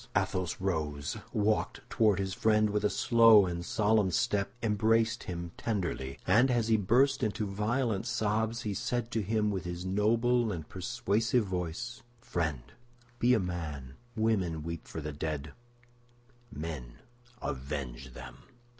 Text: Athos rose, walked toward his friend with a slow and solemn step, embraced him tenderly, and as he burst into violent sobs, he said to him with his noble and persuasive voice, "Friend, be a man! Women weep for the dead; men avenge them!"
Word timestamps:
Athos 0.17 0.59
rose, 0.59 1.15
walked 1.31 1.87
toward 1.87 2.17
his 2.17 2.33
friend 2.33 2.71
with 2.71 2.83
a 2.83 2.89
slow 2.89 3.45
and 3.45 3.63
solemn 3.63 4.09
step, 4.09 4.51
embraced 4.63 5.25
him 5.25 5.51
tenderly, 5.57 6.17
and 6.25 6.49
as 6.49 6.69
he 6.69 6.75
burst 6.75 7.21
into 7.21 7.45
violent 7.45 8.07
sobs, 8.07 8.63
he 8.63 8.73
said 8.73 9.11
to 9.11 9.21
him 9.21 9.51
with 9.51 9.63
his 9.63 9.85
noble 9.85 10.51
and 10.51 10.67
persuasive 10.67 11.45
voice, 11.45 12.01
"Friend, 12.19 12.63
be 13.19 13.35
a 13.35 13.39
man! 13.39 13.93
Women 14.15 14.63
weep 14.63 14.87
for 14.87 15.01
the 15.01 15.13
dead; 15.13 15.53
men 16.51 16.95
avenge 17.39 18.15
them!" 18.15 18.37